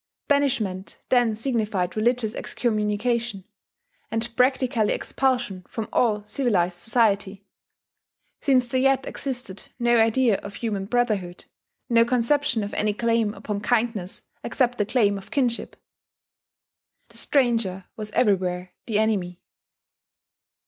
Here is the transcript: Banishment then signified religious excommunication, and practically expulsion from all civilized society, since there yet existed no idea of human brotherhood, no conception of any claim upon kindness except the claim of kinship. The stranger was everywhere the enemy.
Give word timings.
Banishment 0.27 0.99
then 1.09 1.35
signified 1.35 1.95
religious 1.95 2.33
excommunication, 2.33 3.43
and 4.09 4.35
practically 4.35 4.93
expulsion 4.93 5.63
from 5.69 5.87
all 5.93 6.25
civilized 6.25 6.79
society, 6.79 7.45
since 8.39 8.67
there 8.67 8.81
yet 8.81 9.05
existed 9.05 9.69
no 9.77 9.97
idea 9.99 10.37
of 10.39 10.55
human 10.55 10.85
brotherhood, 10.85 11.45
no 11.87 12.03
conception 12.03 12.63
of 12.63 12.73
any 12.73 12.93
claim 12.95 13.35
upon 13.35 13.61
kindness 13.61 14.23
except 14.43 14.79
the 14.79 14.87
claim 14.87 15.19
of 15.19 15.29
kinship. 15.29 15.75
The 17.09 17.19
stranger 17.19 17.85
was 17.95 18.09
everywhere 18.09 18.71
the 18.87 18.97
enemy. 18.97 19.39